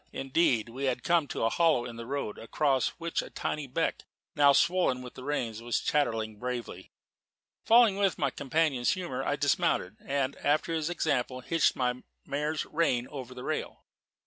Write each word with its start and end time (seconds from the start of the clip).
Indeed, 0.13 0.67
we 0.67 0.85
had 0.85 1.03
come 1.03 1.27
to 1.27 1.43
a 1.43 1.49
hollow 1.51 1.85
in 1.85 1.95
the 1.95 2.07
road, 2.07 2.39
across 2.39 2.87
which 2.97 3.21
a 3.21 3.29
tiny 3.29 3.67
beck, 3.67 4.05
now 4.35 4.51
swollen 4.51 5.03
with 5.03 5.13
the 5.13 5.23
rains, 5.23 5.61
was 5.61 5.79
chattering 5.79 6.39
bravely. 6.39 6.91
Falling 7.65 7.97
in 7.97 8.01
with 8.01 8.17
my 8.17 8.31
companion's 8.31 8.93
humour, 8.93 9.23
I 9.23 9.35
dismounted, 9.35 9.97
and, 10.03 10.35
after 10.37 10.73
his 10.73 10.89
example, 10.89 11.41
hitched 11.41 11.75
my 11.75 12.01
mare's 12.25 12.65
rein 12.65 13.07
over 13.09 13.35
the 13.35 13.43
rail. 13.43 13.85